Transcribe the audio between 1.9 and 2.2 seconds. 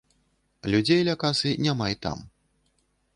і там.